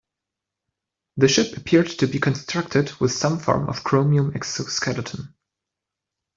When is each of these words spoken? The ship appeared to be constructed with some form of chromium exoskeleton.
The 1.17 1.27
ship 1.27 1.55
appeared 1.55 1.85
to 1.99 2.07
be 2.07 2.17
constructed 2.17 2.91
with 2.99 3.11
some 3.11 3.37
form 3.37 3.69
of 3.69 3.83
chromium 3.83 4.31
exoskeleton. 4.33 5.35